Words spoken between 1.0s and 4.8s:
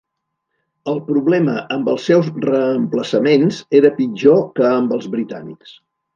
problema amb els seus reemplaçaments era pitjor que